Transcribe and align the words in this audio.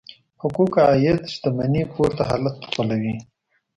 حقوق 0.41 0.73
عاید 0.87 1.19
شتمنۍ 1.33 1.83
پورته 1.93 2.21
حالت 2.29 2.55
خپلوي. 2.67 3.15